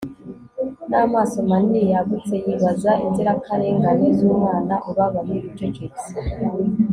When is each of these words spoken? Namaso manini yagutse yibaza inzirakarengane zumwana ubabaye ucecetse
Namaso 0.89 1.37
manini 1.49 1.81
yagutse 1.93 2.33
yibaza 2.45 2.91
inzirakarengane 3.05 4.07
zumwana 4.17 4.75
ubabaye 4.89 5.37
ucecetse 5.49 6.05